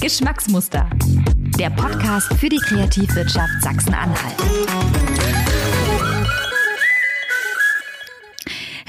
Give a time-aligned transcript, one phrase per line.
[0.00, 0.88] Geschmacksmuster.
[1.58, 4.79] Der Podcast für die Kreativwirtschaft Sachsen-Anhalt.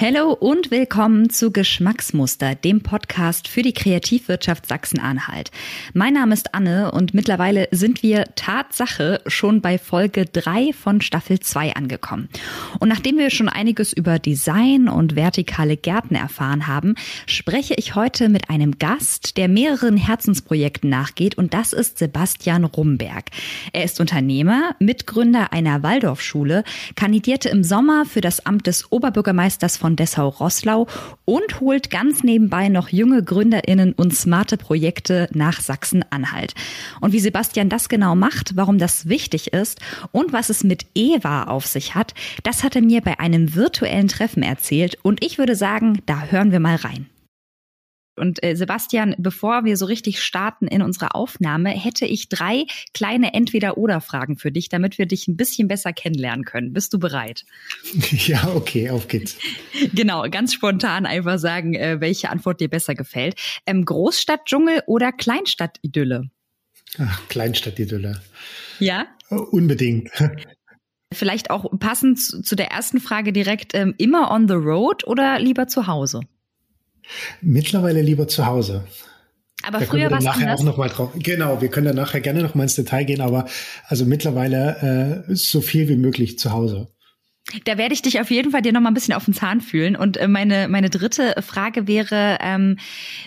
[0.04, 5.52] Hallo und willkommen zu Geschmacksmuster, dem Podcast für die Kreativwirtschaft Sachsen-Anhalt.
[5.93, 11.39] Mein Name ist Anne und mittlerweile sind wir Tatsache schon bei Folge 3 von Staffel
[11.39, 12.29] 2 angekommen.
[12.79, 16.96] Und nachdem wir schon einiges über Design und vertikale Gärten erfahren haben,
[17.28, 23.25] spreche ich heute mit einem Gast, der mehreren Herzensprojekten nachgeht und das ist Sebastian Rumberg.
[23.71, 26.64] Er ist Unternehmer, Mitgründer einer Waldorfschule,
[26.96, 30.87] kandidierte im Sommer für das Amt des Oberbürgermeisters von von Dessau-Rosslau
[31.25, 36.53] und holt ganz nebenbei noch junge GründerInnen und smarte Projekte nach Sachsen-Anhalt.
[37.02, 39.81] Und wie Sebastian das genau macht, warum das wichtig ist
[40.14, 44.08] und was es mit Eva auf sich hat, das hat er mir bei einem virtuellen
[44.08, 47.11] Treffen erzählt und ich würde sagen, da hören wir mal rein.
[48.16, 53.34] Und äh, Sebastian, bevor wir so richtig starten in unserer Aufnahme, hätte ich drei kleine
[53.34, 56.73] Entweder-Oder-Fragen für dich, damit wir dich ein bisschen besser kennenlernen können.
[56.73, 57.45] Bist du bereit?
[58.12, 59.38] Ja, okay, auf geht's.
[59.94, 63.36] Genau, ganz spontan einfach sagen, äh, welche Antwort dir besser gefällt.
[63.66, 66.30] Ähm, Großstadtdschungel oder Kleinstadtidylle?
[67.00, 68.22] Ach, Kleinstadtidylle.
[68.80, 69.08] Ja?
[69.30, 70.12] Uh, unbedingt.
[71.14, 75.67] Vielleicht auch passend zu der ersten Frage direkt, ähm, immer on the road oder lieber
[75.67, 76.22] zu Hause?
[77.42, 78.86] Mittlerweile lieber zu Hause.
[79.64, 81.12] Aber da früher war es nachher auch noch mal drauf.
[81.16, 83.46] Genau, wir können da nachher gerne noch mal ins Detail gehen, aber
[83.88, 86.88] also mittlerweile äh, so viel wie möglich zu Hause.
[87.66, 89.62] Da werde ich dich auf jeden Fall dir noch mal ein bisschen auf den Zahn
[89.62, 89.96] fühlen.
[89.96, 92.78] Und äh, meine, meine dritte Frage wäre, ähm,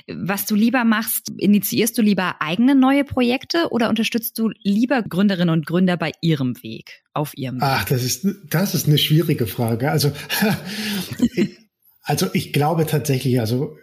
[0.06, 5.52] was du lieber machst, initiierst du lieber eigene neue Projekte oder unterstützt du lieber Gründerinnen
[5.52, 7.64] und Gründer bei ihrem Weg, auf ihrem Weg?
[7.64, 9.90] Ach, das ist, das ist eine schwierige Frage.
[9.90, 10.12] Also,
[12.04, 13.76] Also ich glaube tatsächlich, also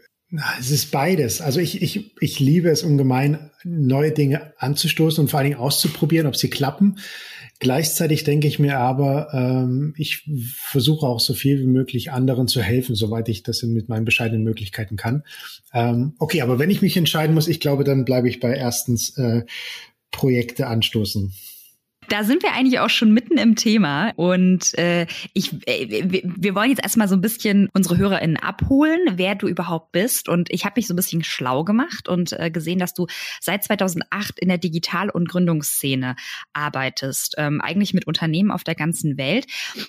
[0.60, 1.42] es ist beides.
[1.42, 6.28] Also ich, ich, ich liebe es ungemein, neue Dinge anzustoßen und vor allen Dingen auszuprobieren,
[6.28, 7.00] ob sie klappen.
[7.60, 12.62] Gleichzeitig denke ich mir aber, ähm, ich versuche auch so viel wie möglich anderen zu
[12.62, 15.24] helfen, soweit ich das mit meinen bescheidenen Möglichkeiten kann.
[15.74, 19.16] Ähm, okay, aber wenn ich mich entscheiden muss, ich glaube, dann bleibe ich bei erstens
[19.18, 19.44] äh,
[20.12, 21.34] Projekte anstoßen.
[22.12, 26.70] Da sind wir eigentlich auch schon mitten im Thema und äh, ich, äh, wir wollen
[26.70, 30.74] jetzt erstmal so ein bisschen unsere HörerInnen abholen, wer du überhaupt bist und ich habe
[30.76, 33.08] mich so ein bisschen schlau gemacht und äh, gesehen, dass du
[33.40, 36.18] seit 2008 in der Digital- und Gründungsszene
[36.52, 39.46] arbeitest, ähm, eigentlich mit Unternehmen auf der ganzen Welt.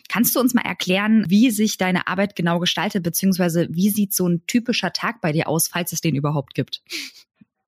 [0.09, 4.29] Kannst du uns mal erklären, wie sich deine Arbeit genau gestaltet, beziehungsweise wie sieht so
[4.29, 6.83] ein typischer Tag bei dir aus, falls es den überhaupt gibt?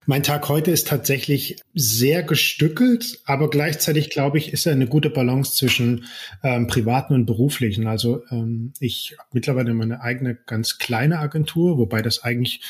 [0.06, 5.08] Mein Tag heute ist tatsächlich sehr gestückelt, aber gleichzeitig glaube ich, ist er eine gute
[5.08, 6.04] Balance zwischen
[6.42, 7.86] ähm, privaten und beruflichen.
[7.86, 12.60] Also ähm, ich habe mittlerweile meine eigene ganz kleine Agentur, wobei das eigentlich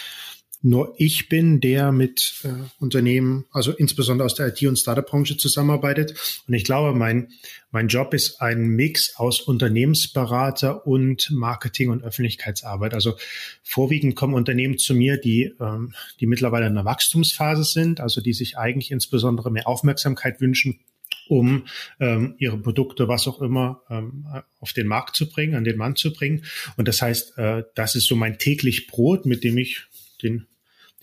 [0.64, 2.48] nur ich bin, der mit äh,
[2.78, 6.42] Unternehmen, also insbesondere aus der IT- und Startup-Branche zusammenarbeitet.
[6.48, 7.28] Und ich glaube, mein,
[7.70, 12.94] mein Job ist ein Mix aus Unternehmensberater und Marketing- und Öffentlichkeitsarbeit.
[12.94, 13.14] Also
[13.62, 18.32] vorwiegend kommen Unternehmen zu mir, die, ähm, die mittlerweile in einer Wachstumsphase sind, also die
[18.32, 20.80] sich eigentlich insbesondere mehr Aufmerksamkeit wünschen
[21.26, 21.66] um
[22.00, 24.26] ähm, ihre Produkte, was auch immer, ähm,
[24.60, 26.44] auf den Markt zu bringen, an den Mann zu bringen.
[26.76, 29.84] Und das heißt, äh, das ist so mein täglich Brot, mit dem ich
[30.22, 30.46] den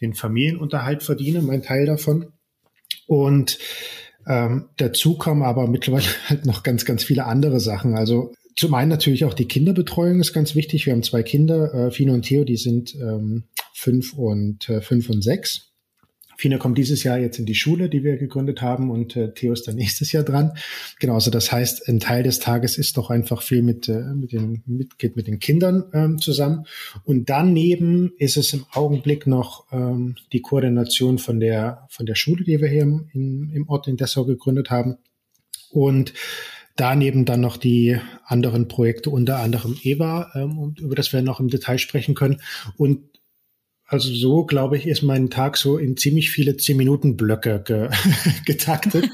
[0.02, 2.28] den Familienunterhalt verdiene, mein Teil davon.
[3.08, 3.60] Und
[4.28, 7.96] ähm, dazu kommen aber mittlerweile halt noch ganz, ganz viele andere Sachen.
[7.96, 10.86] Also zum einen natürlich auch die Kinderbetreuung ist ganz wichtig.
[10.86, 15.10] Wir haben zwei Kinder, äh, Fino und Theo, die sind ähm, fünf und äh, fünf
[15.10, 15.71] und sechs.
[16.42, 19.54] Fina kommt dieses Jahr jetzt in die Schule, die wir gegründet haben, und äh, Theo
[19.54, 20.54] ist dann nächstes Jahr dran.
[21.00, 24.32] Genau, also das heißt, ein Teil des Tages ist doch einfach viel mit, äh, mit
[24.32, 26.66] den, mit, geht mit den Kindern ähm, zusammen.
[27.04, 32.44] Und daneben ist es im Augenblick noch ähm, die Koordination von der, von der Schule,
[32.44, 34.98] die wir hier im, in, im Ort in Dessau gegründet haben.
[35.70, 36.12] Und
[36.76, 41.50] daneben dann noch die anderen Projekte, unter anderem EVA, ähm, über das wir noch im
[41.50, 42.42] Detail sprechen können.
[42.78, 43.11] Und
[43.92, 47.90] also so, glaube ich, ist mein Tag so in ziemlich viele Zehn-Minuten-Blöcke ge
[48.46, 49.10] getaktet.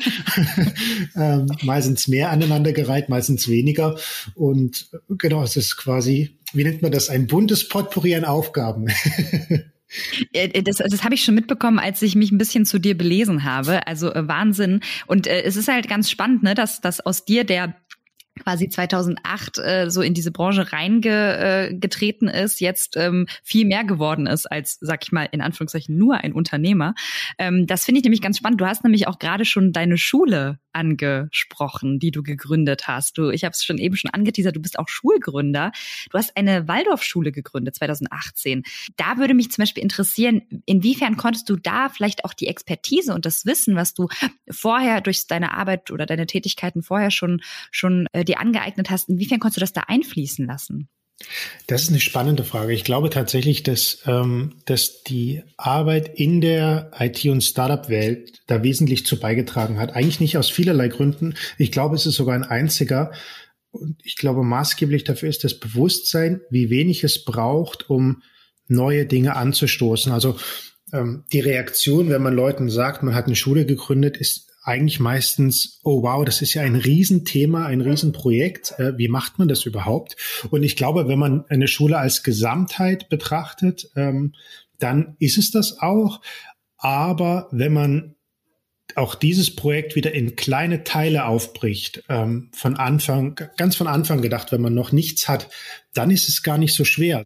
[1.15, 3.97] ähm, meistens mehr aneinandergereiht, meistens weniger.
[4.35, 8.87] Und genau, es ist quasi, wie nennt man das, ein buntes Potpourri an Aufgaben.
[10.33, 13.45] Äh, das, das habe ich schon mitbekommen, als ich mich ein bisschen zu dir belesen
[13.45, 13.87] habe.
[13.87, 14.81] Also äh, Wahnsinn.
[15.07, 17.73] Und äh, es ist halt ganz spannend, ne, dass, dass aus dir der
[18.37, 24.27] quasi 2008 äh, so in diese Branche reingetreten äh, ist, jetzt ähm, viel mehr geworden
[24.27, 26.95] ist als, sag ich mal, in Anführungszeichen nur ein Unternehmer.
[27.37, 28.61] Ähm, das finde ich nämlich ganz spannend.
[28.61, 33.17] Du hast nämlich auch gerade schon deine Schule angesprochen, die du gegründet hast.
[33.17, 35.71] Du, ich habe es schon eben schon angeteasert, du bist auch Schulgründer.
[36.11, 38.63] Du hast eine Waldorfschule gegründet 2018.
[38.95, 43.25] Da würde mich zum Beispiel interessieren, inwiefern konntest du da vielleicht auch die Expertise und
[43.25, 44.07] das Wissen, was du
[44.49, 47.41] vorher durch deine Arbeit oder deine Tätigkeiten vorher schon
[47.71, 50.89] schon äh, dir angeeignet hast, inwiefern konntest du das da einfließen lassen?
[51.65, 52.73] Das ist eine spannende Frage.
[52.73, 59.05] Ich glaube tatsächlich, dass, ähm, dass die Arbeit in der IT- und Startup-Welt da wesentlich
[59.05, 59.95] zu beigetragen hat.
[59.95, 61.33] Eigentlich nicht aus vielerlei Gründen.
[61.57, 63.11] Ich glaube, es ist sogar ein einziger.
[63.71, 68.21] Und ich glaube, maßgeblich dafür ist das Bewusstsein, wie wenig es braucht, um
[68.67, 70.11] neue Dinge anzustoßen.
[70.11, 70.37] Also
[70.93, 75.79] ähm, die Reaktion, wenn man Leuten sagt, man hat eine Schule gegründet, ist eigentlich meistens,
[75.83, 78.75] oh wow, das ist ja ein Riesenthema, ein Riesenprojekt.
[78.77, 80.17] Äh, wie macht man das überhaupt?
[80.49, 84.33] Und ich glaube, wenn man eine Schule als Gesamtheit betrachtet, ähm,
[84.77, 86.21] dann ist es das auch.
[86.77, 88.15] Aber wenn man
[88.95, 94.51] auch dieses Projekt wieder in kleine Teile aufbricht, ähm, von Anfang, ganz von Anfang gedacht,
[94.51, 95.49] wenn man noch nichts hat,
[95.93, 97.23] dann ist es gar nicht so schwer.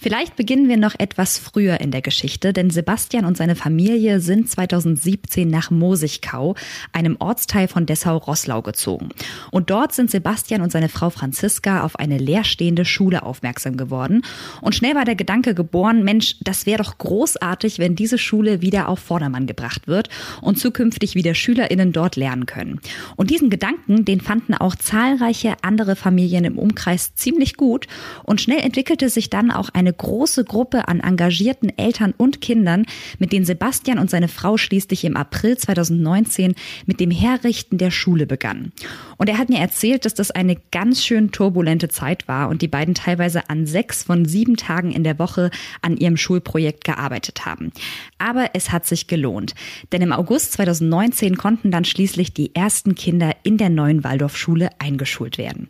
[0.00, 4.48] Vielleicht beginnen wir noch etwas früher in der Geschichte, denn Sebastian und seine Familie sind
[4.48, 6.54] 2017 nach Mosigkau,
[6.92, 9.08] einem Ortsteil von Dessau-Rosslau gezogen.
[9.50, 14.22] Und dort sind Sebastian und seine Frau Franziska auf eine leerstehende Schule aufmerksam geworden.
[14.60, 18.88] Und schnell war der Gedanke geboren, Mensch, das wäre doch großartig, wenn diese Schule wieder
[18.88, 20.10] auf Vordermann gebracht wird
[20.40, 22.80] und zukünftig wieder SchülerInnen dort lernen können.
[23.16, 27.88] Und diesen Gedanken, den fanden auch zahlreiche andere Familien im Umkreis ziemlich gut.
[28.22, 32.84] Und schnell entwickelte sich dann auch eine eine große Gruppe an engagierten Eltern und Kindern,
[33.18, 36.54] mit denen Sebastian und seine Frau schließlich im April 2019
[36.84, 38.72] mit dem Herrichten der Schule begannen.
[39.16, 42.68] Und er hat mir erzählt, dass das eine ganz schön turbulente Zeit war und die
[42.68, 45.50] beiden teilweise an sechs von sieben Tagen in der Woche
[45.80, 47.72] an ihrem Schulprojekt gearbeitet haben.
[48.18, 49.54] Aber es hat sich gelohnt,
[49.92, 55.38] denn im August 2019 konnten dann schließlich die ersten Kinder in der neuen Waldorfschule eingeschult
[55.38, 55.68] werden.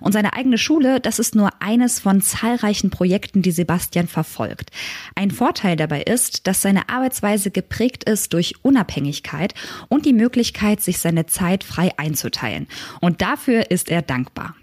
[0.00, 4.70] Und seine eigene Schule, das ist nur eines von zahlreichen Projekten, die Sebastian verfolgt.
[5.16, 9.54] Ein Vorteil dabei ist, dass seine Arbeitsweise geprägt ist durch Unabhängigkeit
[9.88, 12.68] und die Möglichkeit, sich seine Zeit frei einzuteilen.
[13.00, 14.54] Und dafür ist er dankbar.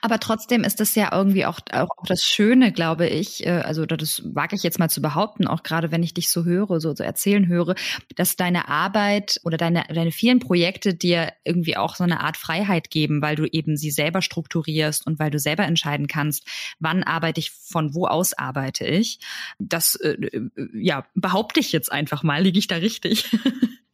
[0.00, 3.86] Aber trotzdem ist das ja irgendwie auch, auch, auch das Schöne, glaube ich, äh, also
[3.86, 6.94] das wage ich jetzt mal zu behaupten, auch gerade wenn ich dich so höre, so,
[6.94, 7.74] so erzählen höre,
[8.16, 12.90] dass deine Arbeit oder deine, deine vielen Projekte dir irgendwie auch so eine Art Freiheit
[12.90, 16.46] geben, weil du eben sie selber strukturierst und weil du selber entscheiden kannst,
[16.78, 19.20] wann arbeite ich, von wo aus arbeite ich.
[19.58, 23.30] Das, äh, äh ja, behaupte ich jetzt einfach mal, liege ich da richtig?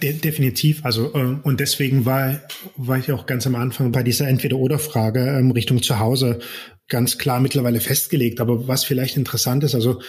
[0.00, 0.84] De definitiv.
[0.84, 2.40] Also äh, und deswegen war
[2.76, 6.40] war ich auch ganz am Anfang bei dieser Entweder-oder-Frage ähm, Richtung zu Hause
[6.88, 8.40] ganz klar mittlerweile festgelegt.
[8.40, 10.00] Aber was vielleicht interessant ist, also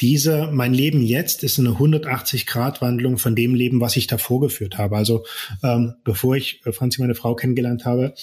[0.00, 4.96] dieser, mein Leben jetzt ist eine 180-Grad-Wandlung von dem Leben, was ich davor geführt habe.
[4.96, 5.24] Also
[5.62, 8.14] ähm, bevor ich äh, Franzi, meine Frau, kennengelernt habe,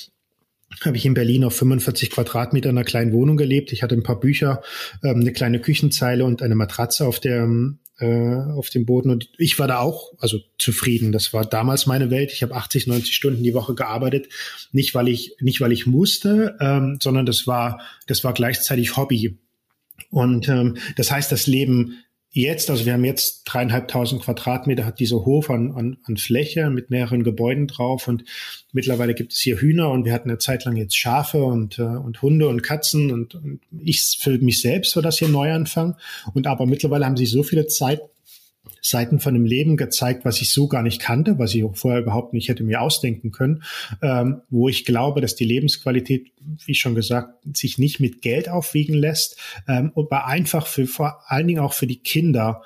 [0.82, 3.72] habe ich in Berlin auf 45 Quadratmeter in einer kleinen Wohnung gelebt.
[3.72, 4.62] Ich hatte ein paar Bücher,
[5.04, 7.48] ähm, eine kleine Küchenzeile und eine Matratze auf der
[8.00, 9.10] äh, auf dem Boden.
[9.10, 11.12] Und ich war da auch also zufrieden.
[11.12, 12.32] Das war damals meine Welt.
[12.34, 14.30] Ich habe 80, 90 Stunden die Woche gearbeitet.
[14.72, 19.38] Nicht, weil ich, nicht, weil ich musste, ähm, sondern das war, das war gleichzeitig Hobby.
[20.10, 22.04] Und ähm, das heißt, das Leben
[22.34, 26.90] jetzt, also wir haben jetzt dreieinhalbtausend Quadratmeter, hat dieser Hof an, an, an Fläche mit
[26.90, 28.24] mehreren Gebäuden drauf und
[28.72, 31.84] mittlerweile gibt es hier Hühner und wir hatten eine Zeit lang jetzt Schafe und, äh,
[31.84, 35.96] und Hunde und Katzen und, und ich für mich selbst war das hier Neuanfang.
[36.34, 38.02] Und aber mittlerweile haben sie so viele Zeit,
[38.86, 42.34] Seiten von dem Leben gezeigt, was ich so gar nicht kannte, was ich vorher überhaupt
[42.34, 43.64] nicht hätte mir ausdenken können,
[44.02, 46.32] ähm, wo ich glaube, dass die Lebensqualität,
[46.66, 51.48] wie schon gesagt, sich nicht mit Geld aufwiegen lässt, ähm, aber einfach für vor allen
[51.48, 52.62] Dingen auch für die Kinder,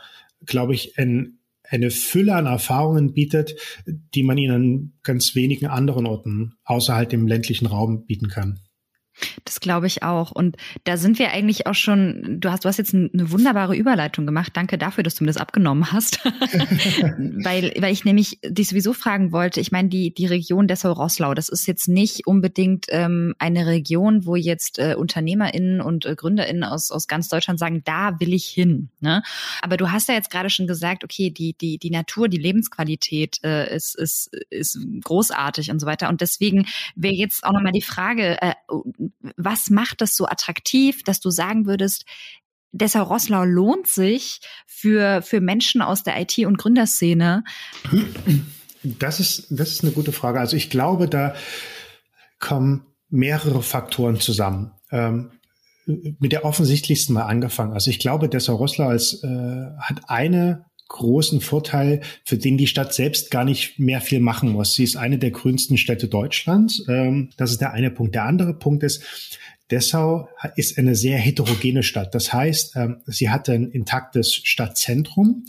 [0.45, 1.33] glaube ich, ein
[1.69, 3.55] eine Fülle an Erfahrungen bietet,
[3.85, 8.61] die man ihnen an ganz wenigen anderen Orten außerhalb dem ländlichen Raum bieten kann.
[9.45, 10.31] Das glaube ich auch.
[10.31, 14.25] Und da sind wir eigentlich auch schon, du hast, du hast jetzt eine wunderbare Überleitung
[14.25, 14.51] gemacht.
[14.55, 16.23] Danke dafür, dass du mir das abgenommen hast.
[16.25, 21.49] weil, weil ich nämlich dich sowieso fragen wollte, ich meine, die, die Region Dessau-Rosslau, das
[21.49, 26.91] ist jetzt nicht unbedingt ähm, eine Region, wo jetzt äh, UnternehmerInnen und äh, GründerInnen aus,
[26.91, 28.89] aus ganz Deutschland sagen, da will ich hin.
[28.99, 29.23] Ne?
[29.61, 33.39] Aber du hast ja jetzt gerade schon gesagt, okay, die, die, die Natur, die Lebensqualität
[33.43, 36.09] äh, ist, ist, ist großartig und so weiter.
[36.09, 38.53] Und deswegen wäre jetzt auch nochmal die Frage, äh,
[39.35, 42.05] was macht das so attraktiv, dass du sagen würdest,
[42.71, 47.43] Dessau-Rosslau lohnt sich für, für Menschen aus der IT- und Gründerszene?
[48.83, 50.39] Das ist, das ist eine gute Frage.
[50.39, 51.35] Also ich glaube, da
[52.39, 54.71] kommen mehrere Faktoren zusammen.
[54.91, 55.31] Ähm,
[55.85, 57.73] mit der offensichtlichsten mal angefangen.
[57.73, 62.93] Also ich glaube, Dessau Rosslau als, äh, hat eine großen Vorteil, für den die Stadt
[62.93, 64.73] selbst gar nicht mehr viel machen muss.
[64.73, 66.83] Sie ist eine der grünsten Städte Deutschlands.
[66.87, 68.15] Ähm, das ist der eine Punkt.
[68.15, 69.03] Der andere Punkt ist,
[69.69, 72.15] Dessau ist eine sehr heterogene Stadt.
[72.15, 75.45] Das heißt, ähm, sie hat ein intaktes Stadtzentrum,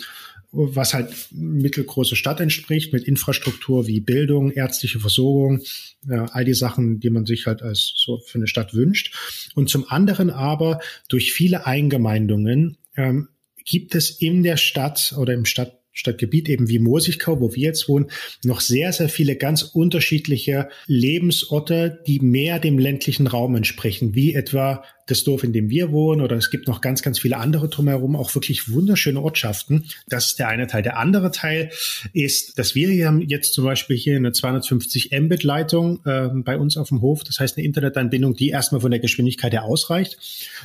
[0.51, 5.61] was halt mittelgroße Stadt entspricht, mit Infrastruktur wie Bildung, ärztliche Versorgung,
[6.09, 9.15] all die Sachen, die man sich halt als so für eine Stadt wünscht.
[9.55, 10.81] Und zum anderen aber
[11.11, 13.29] durch viele Eingemeindungen ähm,
[13.69, 17.89] gibt es in der Stadt oder im Stadt Stadtgebiet eben wie Mosigkau, wo wir jetzt
[17.89, 18.07] wohnen,
[18.45, 24.85] noch sehr, sehr viele ganz unterschiedliche Lebensorte, die mehr dem ländlichen Raum entsprechen, wie etwa
[25.09, 28.15] das Dorf, in dem wir wohnen, oder es gibt noch ganz, ganz viele andere drumherum,
[28.17, 29.87] auch wirklich wunderschöne Ortschaften.
[30.07, 30.83] Das ist der eine Teil.
[30.83, 31.71] Der andere Teil
[32.13, 36.77] ist, dass wir hier haben jetzt zum Beispiel hier eine 250 Mbit-Leitung äh, bei uns
[36.77, 37.25] auf dem Hof.
[37.25, 40.19] Das heißt eine Internetanbindung, die erstmal von der Geschwindigkeit her ausreicht.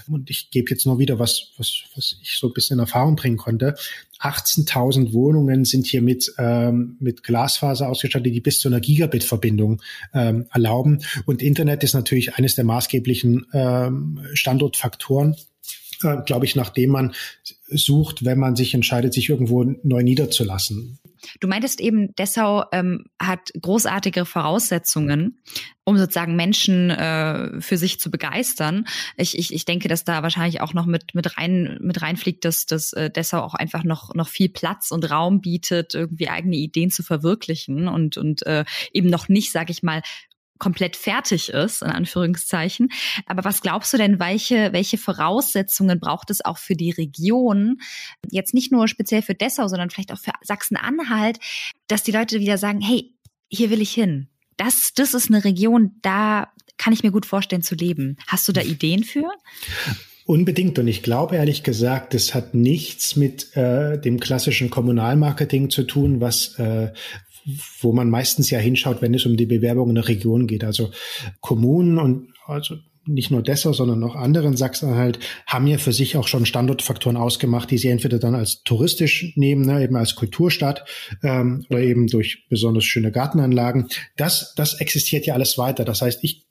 [0.08, 3.16] Und ich gebe jetzt noch wieder was, was, was ich so ein bisschen in Erfahrung
[3.16, 3.76] bringen konnte.
[4.24, 9.82] 18.000 Wohnungen sind hier mit, ähm, mit Glasfaser ausgestattet, die bis zu einer Gigabit-Verbindung
[10.14, 11.00] ähm, erlauben.
[11.26, 15.36] Und Internet ist natürlich eines der maßgeblichen ähm, Standortfaktoren,
[16.04, 17.14] äh, glaube ich, nach dem man
[17.68, 21.00] sucht, wenn man sich entscheidet, sich irgendwo neu niederzulassen.
[21.40, 25.40] Du meintest eben, Dessau ähm, hat großartige Voraussetzungen,
[25.86, 28.86] um sozusagen Menschen äh, für sich zu begeistern.
[29.18, 32.66] Ich, ich, ich denke, dass da wahrscheinlich auch noch mit, mit, rein, mit reinfliegt, dass,
[32.66, 36.90] dass äh, Dessau auch einfach noch, noch viel Platz und Raum bietet, irgendwie eigene Ideen
[36.90, 40.02] zu verwirklichen und, und äh, eben noch nicht, sage ich mal,
[40.64, 42.90] komplett fertig ist, in Anführungszeichen.
[43.26, 47.82] Aber was glaubst du denn, welche, welche Voraussetzungen braucht es auch für die Region,
[48.32, 51.40] jetzt nicht nur speziell für Dessau, sondern vielleicht auch für Sachsen-Anhalt,
[51.88, 53.14] dass die Leute wieder sagen, hey,
[53.50, 54.30] hier will ich hin.
[54.56, 58.16] Das, das ist eine Region, da kann ich mir gut vorstellen zu leben.
[58.28, 59.30] Hast du da Ideen für?
[60.26, 60.80] Unbedingt.
[60.80, 66.22] Und ich glaube ehrlich gesagt, das hat nichts mit äh, dem klassischen Kommunalmarketing zu tun,
[66.22, 66.94] was, äh,
[67.82, 70.64] wo man meistens ja hinschaut, wenn es um die Bewerbung in der Region geht.
[70.64, 70.92] Also
[71.42, 76.28] Kommunen und also nicht nur Dessau, sondern auch anderen Sachsen-Anhalt haben ja für sich auch
[76.28, 80.86] schon Standortfaktoren ausgemacht, die sie entweder dann als touristisch nehmen, ne, eben als Kulturstadt
[81.22, 83.90] ähm, oder eben durch besonders schöne Gartenanlagen.
[84.16, 85.84] Das, das existiert ja alles weiter.
[85.84, 86.46] Das heißt, ich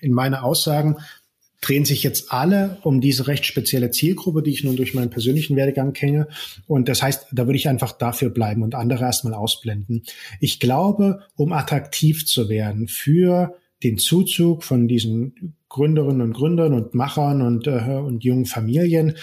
[0.00, 0.96] in meine Aussagen
[1.60, 5.56] drehen sich jetzt alle um diese recht spezielle Zielgruppe, die ich nun durch meinen persönlichen
[5.56, 6.28] Werdegang kenne.
[6.66, 10.02] Und das heißt, da würde ich einfach dafür bleiben und andere erstmal ausblenden.
[10.40, 16.94] Ich glaube, um attraktiv zu werden für den Zuzug von diesen Gründerinnen und Gründern und
[16.94, 19.16] Machern und, äh, und jungen Familien,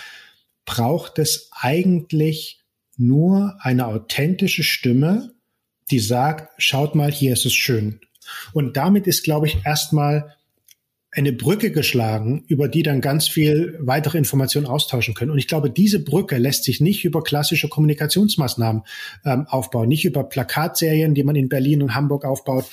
[0.66, 2.64] braucht es eigentlich
[2.98, 5.34] nur eine authentische Stimme,
[5.92, 8.00] die sagt, schaut mal, hier ist es schön.
[8.54, 10.37] Und damit ist, glaube ich, erstmal
[11.18, 15.32] eine Brücke geschlagen, über die dann ganz viel weitere Informationen austauschen können.
[15.32, 18.84] Und ich glaube, diese Brücke lässt sich nicht über klassische Kommunikationsmaßnahmen
[19.26, 22.66] ähm, aufbauen, nicht über Plakatserien, die man in Berlin und Hamburg aufbaut.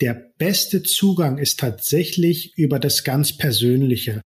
[0.00, 4.22] Der beste Zugang ist tatsächlich über das ganz Persönliche.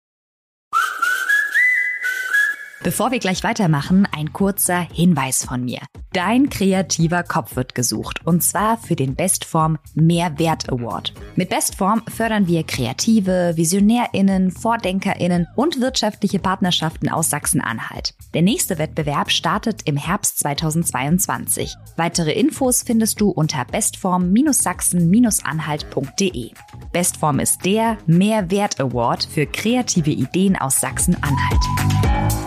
[2.88, 5.80] Bevor wir gleich weitermachen, ein kurzer Hinweis von mir.
[6.14, 11.12] Dein kreativer Kopf wird gesucht und zwar für den Bestform Mehrwert Award.
[11.36, 18.14] Mit Bestform fördern wir Kreative, VisionärInnen, VordenkerInnen und wirtschaftliche Partnerschaften aus Sachsen-Anhalt.
[18.34, 21.76] Der nächste Wettbewerb startet im Herbst 2022.
[21.98, 26.52] Weitere Infos findest du unter bestform-sachsen-anhalt.de.
[26.94, 32.47] Bestform ist der Mehrwert Award für kreative Ideen aus Sachsen-Anhalt.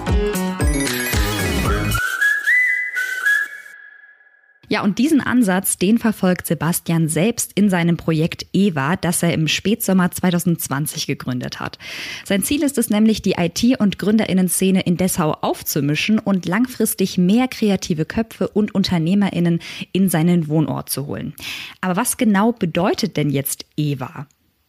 [4.72, 9.48] Ja, und diesen Ansatz, den verfolgt Sebastian selbst in seinem Projekt EVA, das er im
[9.48, 11.76] Spätsommer 2020 gegründet hat.
[12.24, 17.48] Sein Ziel ist es nämlich, die IT- und Gründerinnen-Szene in Dessau aufzumischen und langfristig mehr
[17.48, 19.58] kreative Köpfe und UnternehmerInnen
[19.90, 21.34] in seinen Wohnort zu holen.
[21.80, 24.28] Aber was genau bedeutet denn jetzt EVA?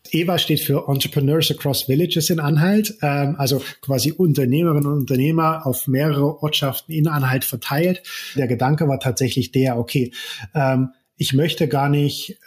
[0.09, 5.87] EVA steht für Entrepreneurs Across Villages in Anhalt, ähm, also quasi Unternehmerinnen und Unternehmer auf
[5.87, 8.03] mehrere Ortschaften in Anhalt verteilt.
[8.35, 10.11] Der Gedanke war tatsächlich der, okay,
[10.53, 12.37] ähm, ich möchte gar nicht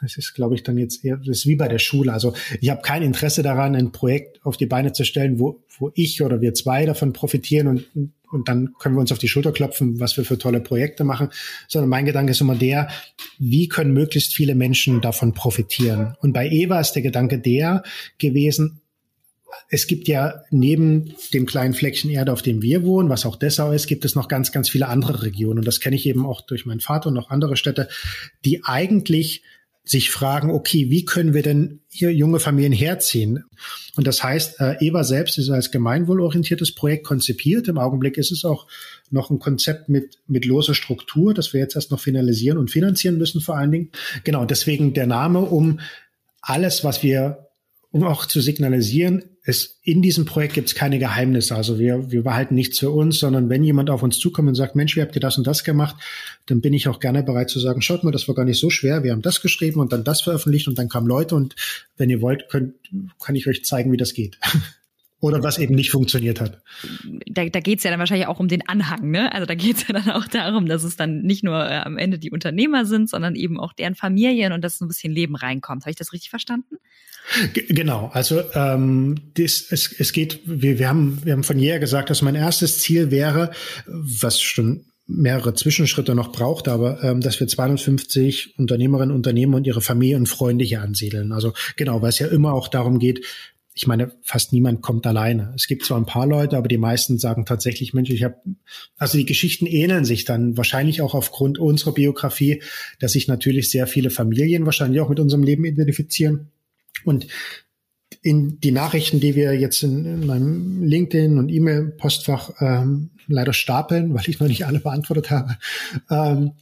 [0.00, 2.12] das ist, glaube ich, dann jetzt eher, das ist wie bei der Schule.
[2.12, 5.90] Also ich habe kein Interesse daran, ein Projekt auf die Beine zu stellen, wo, wo
[5.94, 9.52] ich oder wir zwei davon profitieren und, und dann können wir uns auf die Schulter
[9.52, 11.30] klopfen, was wir für tolle Projekte machen,
[11.66, 12.88] sondern mein Gedanke ist immer der,
[13.38, 16.16] wie können möglichst viele Menschen davon profitieren?
[16.20, 17.82] Und bei Eva ist der Gedanke der
[18.18, 18.80] gewesen,
[19.70, 23.72] es gibt ja neben dem kleinen Fleckchen Erde, auf dem wir wohnen, was auch Dessau
[23.72, 25.58] ist, gibt es noch ganz, ganz viele andere Regionen.
[25.58, 27.88] Und das kenne ich eben auch durch meinen Vater und noch andere Städte,
[28.44, 29.42] die eigentlich
[29.90, 33.44] sich fragen, okay, wie können wir denn hier junge Familien herziehen?
[33.96, 37.68] Und das heißt, äh, EVA selbst ist als gemeinwohlorientiertes Projekt konzipiert.
[37.68, 38.66] Im Augenblick ist es auch
[39.10, 43.18] noch ein Konzept mit, mit loser Struktur, das wir jetzt erst noch finalisieren und finanzieren
[43.18, 43.90] müssen vor allen Dingen.
[44.24, 45.80] Genau, deswegen der Name, um
[46.42, 47.47] alles, was wir
[47.90, 51.56] um auch zu signalisieren, es, in diesem Projekt gibt es keine Geheimnisse.
[51.56, 54.76] Also wir, wir behalten nichts für uns, sondern wenn jemand auf uns zukommt und sagt,
[54.76, 55.96] Mensch, wie habt ihr das und das gemacht,
[56.46, 58.68] dann bin ich auch gerne bereit zu sagen, schaut mal, das war gar nicht so
[58.68, 59.04] schwer.
[59.04, 61.56] Wir haben das geschrieben und dann das veröffentlicht und dann kamen Leute und
[61.96, 62.74] wenn ihr wollt, könnt,
[63.20, 64.38] kann ich euch zeigen, wie das geht.
[65.20, 66.62] Oder was eben nicht funktioniert hat.
[67.26, 69.32] Da, da geht es ja dann wahrscheinlich auch um den Anhang, ne?
[69.32, 71.98] Also da geht es ja dann auch darum, dass es dann nicht nur äh, am
[71.98, 75.34] Ende die Unternehmer sind, sondern eben auch deren Familien und dass so ein bisschen Leben
[75.34, 75.82] reinkommt.
[75.82, 76.76] Habe ich das richtig verstanden?
[77.52, 81.78] G genau, also ähm, das, es, es geht, wir, wir, haben, wir haben von jeher
[81.78, 83.50] gesagt, dass mein erstes Ziel wäre,
[83.86, 89.80] was schon mehrere Zwischenschritte noch braucht, aber ähm, dass wir 250 Unternehmerinnen, Unternehmer und ihre
[89.80, 91.32] Familie und Freunde hier ansiedeln.
[91.32, 93.24] Also genau, weil es ja immer auch darum geht,
[93.78, 95.52] ich meine, fast niemand kommt alleine.
[95.54, 98.34] Es gibt zwar ein paar Leute, aber die meisten sagen tatsächlich, Mensch, ich habe,
[98.96, 102.60] also die Geschichten ähneln sich dann wahrscheinlich auch aufgrund unserer Biografie,
[102.98, 106.48] dass sich natürlich sehr viele Familien wahrscheinlich auch mit unserem Leben identifizieren.
[107.04, 107.28] Und
[108.20, 114.12] in die Nachrichten, die wir jetzt in, in meinem LinkedIn und E-Mail-Postfach ähm, leider stapeln,
[114.12, 115.56] weil ich noch nicht alle beantwortet habe,
[116.10, 116.52] ähm,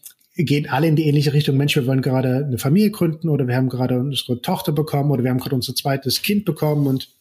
[0.44, 1.56] gehen alle in die ähnliche Richtung.
[1.56, 5.24] Mensch, wir wollen gerade eine Familie gründen oder wir haben gerade unsere Tochter bekommen oder
[5.24, 7.15] wir haben gerade unser zweites Kind bekommen und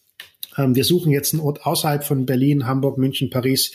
[0.56, 3.72] wir suchen jetzt einen Ort außerhalb von Berlin, Hamburg, München, Paris,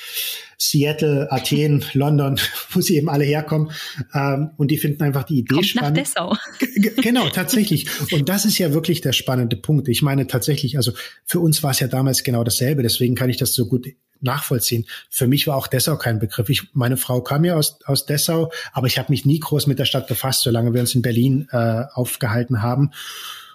[0.58, 3.72] Seattle, Athen, London, wo sie eben alle herkommen.
[4.14, 5.98] Ähm, und die finden einfach die Idee Kommt spannend.
[5.98, 7.02] Nach Dessau.
[7.02, 7.88] genau, tatsächlich.
[8.12, 9.88] Und das ist ja wirklich der spannende Punkt.
[9.88, 10.92] Ich meine tatsächlich, also
[11.26, 12.84] für uns war es ja damals genau dasselbe.
[12.84, 13.88] Deswegen kann ich das so gut
[14.22, 14.86] nachvollziehen.
[15.10, 16.50] Für mich war auch Dessau kein Begriff.
[16.50, 19.80] Ich, meine Frau kam ja aus, aus Dessau, aber ich habe mich nie groß mit
[19.80, 22.92] der Stadt befasst, solange wir uns in Berlin äh, aufgehalten haben.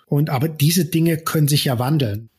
[0.07, 2.31] Und aber diese Dinge können sich ja wandeln.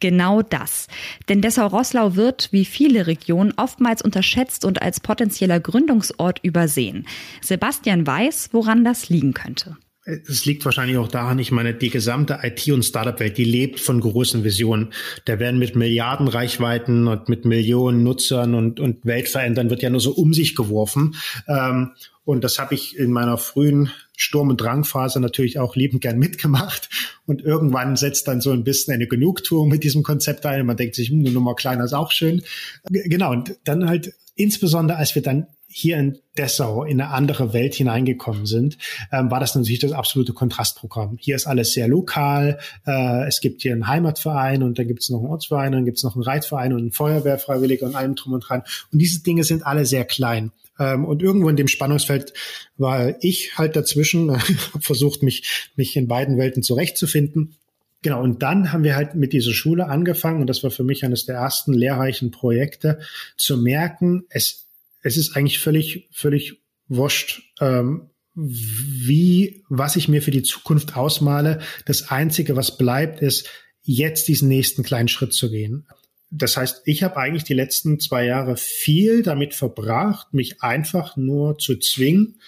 [0.00, 0.88] Genau das.
[1.28, 7.06] Denn Dessau-Rosslau wird, wie viele Regionen, oftmals unterschätzt und als potenzieller Gründungsort übersehen.
[7.42, 9.76] Sebastian weiß, woran das liegen könnte.
[10.06, 14.00] Es liegt wahrscheinlich auch daran, ich meine, die gesamte IT- und Startup-Welt, die lebt von
[14.00, 14.92] großen Visionen.
[15.24, 20.00] Da werden mit Milliarden Reichweiten und mit Millionen Nutzern und, und Weltverändern wird ja nur
[20.00, 21.16] so um sich geworfen.
[21.48, 21.90] Ähm,
[22.24, 26.88] und das habe ich in meiner frühen Sturm- und Drangphase natürlich auch liebend gern mitgemacht.
[27.26, 30.60] Und irgendwann setzt dann so ein bisschen eine Genugtuung mit diesem Konzept ein.
[30.60, 32.42] Und man denkt sich, hm, eine Nummer kleiner ist auch schön.
[32.88, 33.30] Genau.
[33.32, 38.46] Und dann halt insbesondere, als wir dann hier in Dessau in eine andere Welt hineingekommen
[38.46, 38.78] sind,
[39.12, 41.18] ähm, war das natürlich das absolute Kontrastprogramm.
[41.20, 42.58] Hier ist alles sehr lokal.
[42.86, 45.98] Äh, es gibt hier einen Heimatverein und dann gibt es noch einen Ortsverein, dann gibt
[45.98, 48.62] es noch einen Reitverein und einen Feuerwehrfreiwilliger und allem drum und dran.
[48.90, 50.50] Und diese Dinge sind alle sehr klein.
[50.78, 52.32] Ähm, und irgendwo in dem Spannungsfeld
[52.76, 54.30] war ich halt dazwischen,
[54.72, 57.56] habe versucht, mich, mich in beiden Welten zurechtzufinden.
[58.02, 61.04] Genau, und dann haben wir halt mit dieser Schule angefangen, und das war für mich
[61.04, 63.00] eines der ersten lehrreichen Projekte,
[63.36, 64.66] zu merken, es
[65.06, 71.60] es ist eigentlich völlig, völlig wurscht, ähm, wie, was ich mir für die Zukunft ausmale.
[71.84, 73.48] Das Einzige, was bleibt, ist,
[73.82, 75.86] jetzt diesen nächsten kleinen Schritt zu gehen.
[76.30, 81.58] Das heißt, ich habe eigentlich die letzten zwei Jahre viel damit verbracht, mich einfach nur
[81.58, 82.40] zu zwingen,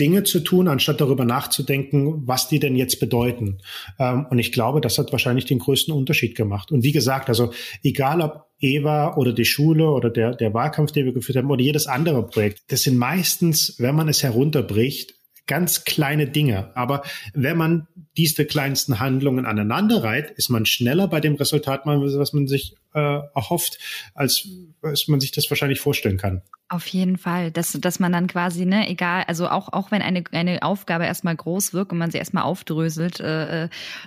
[0.00, 3.58] Dinge zu tun, anstatt darüber nachzudenken, was die denn jetzt bedeuten.
[3.98, 6.72] Ähm, und ich glaube, das hat wahrscheinlich den größten Unterschied gemacht.
[6.72, 11.04] Und wie gesagt, also egal ob Eva oder die Schule oder der, der Wahlkampf, den
[11.04, 15.14] wir geführt haben, oder jedes andere Projekt, das sind meistens, wenn man es herunterbricht,
[15.46, 16.74] ganz kleine Dinge.
[16.76, 17.02] Aber
[17.34, 22.46] wenn man diese kleinsten Handlungen aneinander reiht, ist man schneller bei dem Resultat, was man
[22.46, 23.78] sich äh, erhofft,
[24.14, 24.48] als,
[24.82, 26.42] als man sich das wahrscheinlich vorstellen kann.
[26.72, 30.24] Auf jeden Fall, dass, dass man dann quasi, ne, egal, also auch, auch wenn eine,
[30.32, 33.64] eine Aufgabe erstmal groß wirkt und man sie erstmal aufdröselt, äh,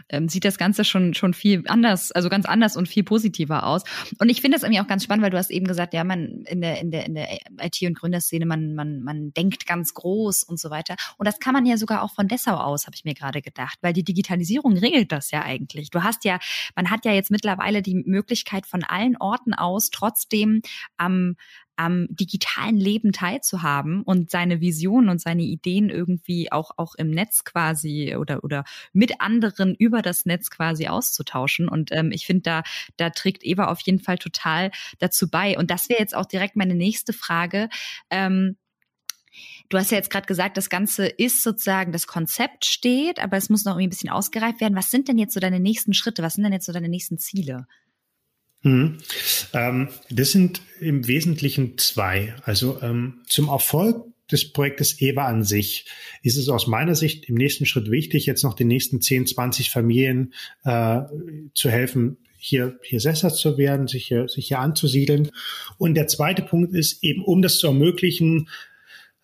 [0.07, 3.83] äh, sieht das Ganze schon, schon viel anders, also ganz anders und viel positiver aus.
[4.17, 6.43] Und ich finde das irgendwie auch ganz spannend, weil du hast eben gesagt, ja, man
[6.47, 10.41] in der, in der, in der IT- und Gründerszene, man, man, man denkt ganz groß
[10.41, 10.95] und so weiter.
[11.19, 13.77] Und das kann man ja sogar auch von Dessau aus, habe ich mir gerade gedacht,
[13.81, 15.91] weil die Digitalisierung regelt das ja eigentlich.
[15.91, 16.39] Du hast ja,
[16.75, 20.61] man hat ja jetzt mittlerweile die Möglichkeit von allen Orten aus trotzdem
[20.97, 21.37] am,
[21.77, 27.45] am digitalen Leben teilzuhaben und seine Visionen und seine Ideen irgendwie auch, auch im Netz
[27.45, 31.69] quasi oder, oder mit anderen über das Netz quasi auszutauschen.
[31.69, 32.63] Und ähm, ich finde, da,
[32.97, 35.57] da trägt Eva auf jeden Fall total dazu bei.
[35.57, 37.69] Und das wäre jetzt auch direkt meine nächste Frage.
[38.09, 38.57] Ähm,
[39.69, 43.49] Du hast ja jetzt gerade gesagt, das Ganze ist sozusagen, das Konzept steht, aber es
[43.49, 44.75] muss noch irgendwie ein bisschen ausgereift werden.
[44.75, 46.23] Was sind denn jetzt so deine nächsten Schritte?
[46.23, 47.67] Was sind denn jetzt so deine nächsten Ziele?
[48.65, 48.97] Mhm.
[49.53, 52.33] Ähm, das sind im Wesentlichen zwei.
[52.43, 55.85] Also ähm, zum Erfolg des Projektes EVA an sich
[56.23, 59.69] ist es aus meiner Sicht im nächsten Schritt wichtig, jetzt noch den nächsten 10, 20
[59.69, 61.01] Familien äh,
[61.53, 65.29] zu helfen, hier, hier sesshaft zu werden, sich hier, sich hier anzusiedeln.
[65.77, 68.49] Und der zweite Punkt ist eben, um das zu ermöglichen,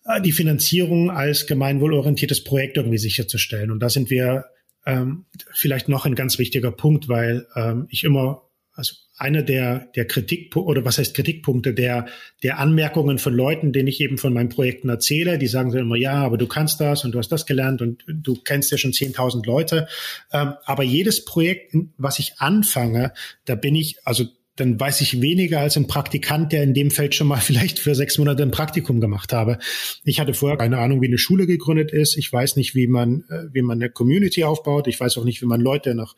[0.04, 3.72] äh, die Finanzierung als gemeinwohlorientiertes Projekt irgendwie sicherzustellen.
[3.72, 4.44] Und da sind wir
[4.86, 8.42] ähm, vielleicht noch ein ganz wichtiger Punkt, weil ähm, ich immer,
[8.74, 12.06] also einer der, der Kritik oder was heißt Kritikpunkte der,
[12.42, 15.96] der Anmerkungen von Leuten, denen ich eben von meinen Projekten erzähle, die sagen dann immer,
[15.96, 18.92] ja, aber du kannst das und du hast das gelernt und du kennst ja schon
[18.92, 19.86] 10.000 Leute.
[20.32, 23.12] Ähm, aber jedes Projekt, was ich anfange,
[23.44, 24.24] da bin ich, also
[24.56, 27.94] dann weiß ich weniger als ein Praktikant, der in dem Feld schon mal vielleicht für
[27.94, 29.58] sechs Monate ein Praktikum gemacht habe.
[30.04, 32.16] Ich hatte vorher keine Ahnung, wie eine Schule gegründet ist.
[32.16, 34.88] Ich weiß nicht, wie man, äh, wie man eine Community aufbaut.
[34.88, 36.14] Ich weiß auch nicht, wie man Leute nach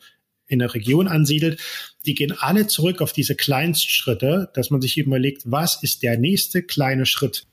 [0.47, 1.59] in der Region ansiedelt,
[2.05, 6.63] die gehen alle zurück auf diese Kleinstschritte, dass man sich überlegt, was ist der nächste
[6.63, 7.45] kleine Schritt?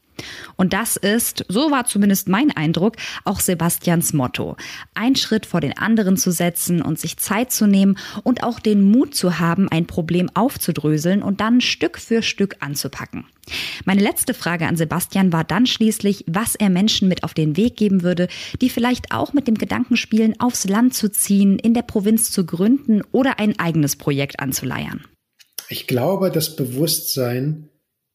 [0.56, 4.56] Und das ist, so war zumindest mein Eindruck, auch Sebastians Motto.
[4.94, 8.82] Ein Schritt vor den anderen zu setzen und sich Zeit zu nehmen und auch den
[8.82, 13.24] Mut zu haben, ein Problem aufzudröseln und dann Stück für Stück anzupacken.
[13.84, 17.76] Meine letzte Frage an Sebastian war dann schließlich, was er Menschen mit auf den Weg
[17.76, 18.28] geben würde,
[18.60, 22.46] die vielleicht auch mit dem Gedanken spielen, aufs Land zu ziehen, in der Provinz zu
[22.46, 25.04] gründen oder ein eigenes Projekt anzuleiern.
[25.68, 27.68] Ich glaube, das Bewusstsein,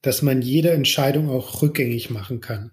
[0.08, 2.72] dass man jede Entscheidung auch rückgängig machen kann.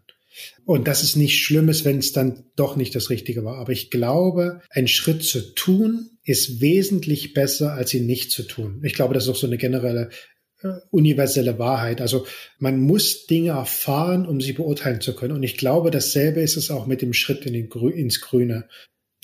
[0.65, 3.59] Und dass es nicht schlimm ist, wenn es dann doch nicht das Richtige war.
[3.59, 8.81] Aber ich glaube, einen Schritt zu tun ist wesentlich besser, als ihn nicht zu tun.
[8.85, 10.11] Ich glaube, das ist auch so eine generelle
[10.63, 12.01] äh, universelle Wahrheit.
[12.01, 12.25] Also
[12.59, 15.35] man muss Dinge erfahren, um sie beurteilen zu können.
[15.35, 18.69] Und ich glaube, dasselbe ist es auch mit dem Schritt in Grü ins Grüne.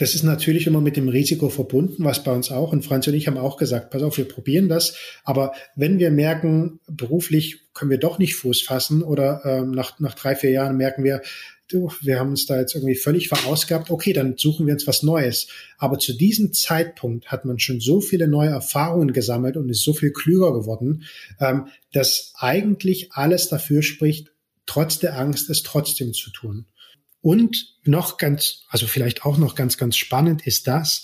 [0.00, 2.72] Das ist natürlich immer mit dem Risiko verbunden, was bei uns auch.
[2.72, 4.96] Und Franz und ich haben auch gesagt, pass auf, wir probieren das.
[5.24, 10.14] Aber wenn wir merken, beruflich können wir doch nicht Fuß fassen oder ähm, nach, nach
[10.14, 11.22] drei, vier Jahren merken wir,
[11.68, 15.02] du, wir haben uns da jetzt irgendwie völlig verausgabt, okay, dann suchen wir uns was
[15.02, 15.48] Neues.
[15.78, 19.92] Aber zu diesem Zeitpunkt hat man schon so viele neue Erfahrungen gesammelt und ist so
[19.92, 21.04] viel klüger geworden,
[21.38, 24.32] ähm, dass eigentlich alles dafür spricht,
[24.66, 26.66] trotz der Angst es trotzdem zu tun.
[27.22, 31.02] Und noch ganz, also vielleicht auch noch ganz, ganz spannend ist das,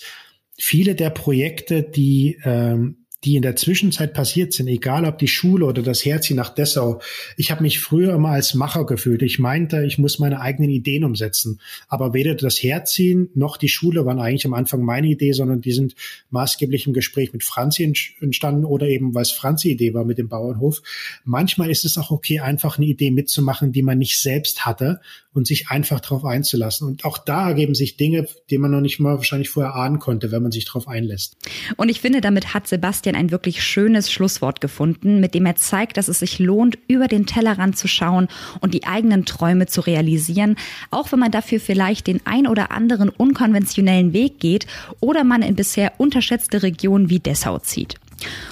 [0.57, 5.65] viele der Projekte, die ähm, die in der Zwischenzeit passiert sind, egal ob die Schule
[5.65, 7.01] oder das Herz nach Dessau.
[7.35, 9.21] Ich habe mich früher immer als Macher gefühlt.
[9.23, 11.59] Ich meinte, ich muss meine eigenen Ideen umsetzen.
[11.87, 15.71] Aber weder das Herziehen noch die Schule waren eigentlich am Anfang meine Idee, sondern die
[15.71, 15.95] sind
[16.29, 17.83] maßgeblich im Gespräch mit Franzi
[18.19, 20.81] entstanden oder eben, weil es Franzi Idee war mit dem Bauernhof.
[21.23, 25.01] Manchmal ist es auch okay, einfach eine Idee mitzumachen, die man nicht selbst hatte
[25.33, 26.87] und sich einfach darauf einzulassen.
[26.87, 30.31] Und auch da ergeben sich Dinge, die man noch nicht mal wahrscheinlich vorher ahnen konnte,
[30.31, 31.37] wenn man sich darauf einlässt.
[31.77, 35.55] Und ich finde, damit hat Sebastian Sebastian ein wirklich schönes Schlusswort gefunden, mit dem er
[35.55, 38.27] zeigt, dass es sich lohnt, über den Tellerrand zu schauen
[38.59, 40.57] und die eigenen Träume zu realisieren,
[40.91, 44.67] auch wenn man dafür vielleicht den ein oder anderen unkonventionellen Weg geht
[44.99, 47.95] oder man in bisher unterschätzte Regionen wie Dessau zieht.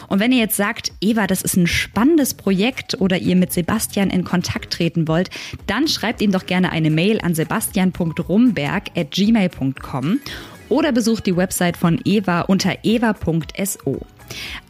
[0.08, 4.10] Und wenn ihr jetzt sagt, Eva, das ist ein spannendes Projekt oder ihr mit Sebastian
[4.10, 5.32] in Kontakt treten wollt,
[5.68, 10.20] dann schreibt ihm doch gerne eine Mail an sebastian.rumberg at gmail.com
[10.70, 14.06] oder besucht die Website von Eva unter eva.so.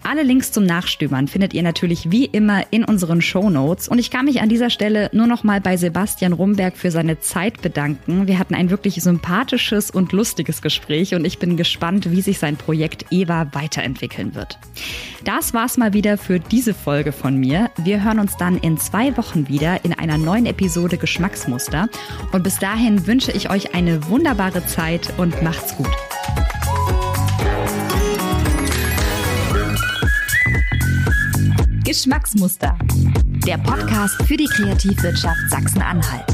[0.04, 3.88] Alle Links zum Nachstöbern findet ihr natürlich wie immer in unseren Show Notes.
[3.88, 7.20] Und ich kann mich an dieser Stelle nur noch mal bei Sebastian Rumberg für seine
[7.20, 8.28] Zeit bedanken.
[8.28, 12.56] Wir hatten ein wirklich sympathisches und lustiges Gespräch und ich bin gespannt, wie sich sein
[12.56, 14.60] Projekt Eva weiterentwickeln wird.
[15.24, 17.72] Das war's mal wieder für diese Folge von mir.
[17.78, 21.90] Wir hören uns dann in zwei Wochen wieder in einer neuen Episode Geschmacksmuster.
[22.32, 26.15] Und bis dahin wünsche ich euch eine wunderbare Zeit und macht's gut.
[31.86, 32.78] Geschmacksmuster.
[33.46, 36.26] Der Podcast für die Kreativwirtschaft Sachsen-Anhalt.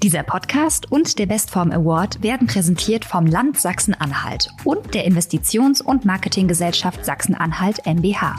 [0.01, 6.05] Dieser Podcast und der Bestform Award werden präsentiert vom Land Sachsen-Anhalt und der Investitions- und
[6.05, 8.35] Marketinggesellschaft Sachsen-Anhalt MBH.